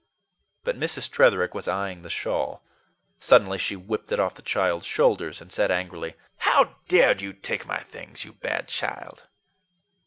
But 0.63 0.79
Mrs. 0.79 1.11
Tretherick 1.11 1.53
was 1.53 1.67
eying 1.67 2.01
the 2.01 2.09
shawl. 2.09 2.63
Suddenly 3.19 3.59
she 3.59 3.75
whipped 3.75 4.11
it 4.11 4.19
off 4.19 4.33
the 4.33 4.41
child's 4.41 4.87
shoulders, 4.87 5.39
and 5.41 5.51
said 5.51 5.69
angrily: 5.69 6.15
"How 6.37 6.77
dared 6.87 7.21
you 7.21 7.33
take 7.33 7.67
my 7.67 7.81
things, 7.81 8.25
you 8.25 8.33
bad 8.33 8.67
child?" 8.67 9.27